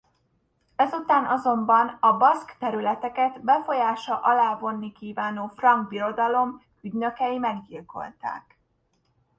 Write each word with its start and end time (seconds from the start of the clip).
Ezután 0.75 1.25
azonban 1.25 1.97
a 2.01 2.17
baszk 2.17 2.55
területeket 2.59 3.41
befolyása 3.41 4.19
alá 4.19 4.57
vonni 4.59 4.91
kívánó 4.91 5.47
Frank 5.47 5.87
Birodalom 5.87 6.63
ügynökei 6.81 7.37
meggyilkolták. 7.37 8.59